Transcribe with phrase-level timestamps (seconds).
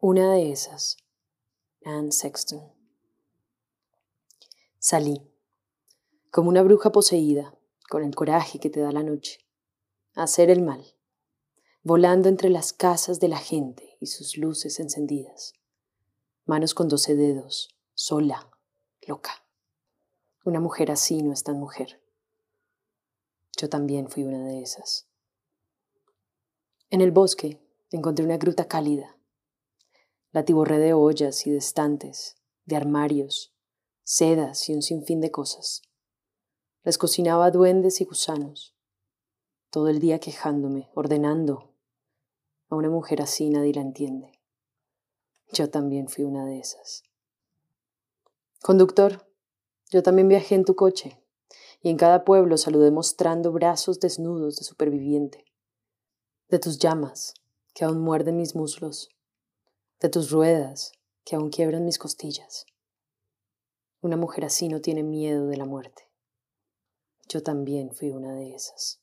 [0.00, 0.96] Una de esas,
[1.84, 2.72] Anne Sexton.
[4.78, 5.28] Salí,
[6.30, 7.58] como una bruja poseída,
[7.90, 9.44] con el coraje que te da la noche,
[10.14, 10.94] a hacer el mal,
[11.82, 15.54] volando entre las casas de la gente y sus luces encendidas,
[16.46, 18.48] manos con doce dedos, sola,
[19.04, 19.44] loca.
[20.44, 22.00] Una mujer así no es tan mujer.
[23.56, 25.08] Yo también fui una de esas.
[26.88, 27.60] En el bosque
[27.90, 29.17] encontré una gruta cálida.
[30.32, 33.54] La tiborré de ollas y de estantes, de armarios,
[34.04, 35.82] sedas y un sinfín de cosas.
[36.84, 38.74] Les cocinaba duendes y gusanos,
[39.70, 41.74] todo el día quejándome, ordenando.
[42.68, 44.32] A una mujer así nadie la entiende.
[45.52, 47.02] Yo también fui una de esas.
[48.62, 49.26] Conductor,
[49.90, 51.22] yo también viajé en tu coche,
[51.80, 55.48] y en cada pueblo saludé mostrando brazos desnudos de superviviente
[56.48, 57.34] de tus llamas
[57.74, 59.10] que aún muerden mis muslos,
[60.00, 60.92] de tus ruedas
[61.24, 62.66] que aún quiebran mis costillas.
[64.00, 66.08] Una mujer así no tiene miedo de la muerte.
[67.28, 69.00] Yo también fui una de esas.